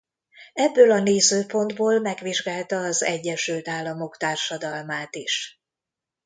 [0.53, 5.61] Ebből a nézőpontból megvizsgálta az Egyesült Államok társadalmát is.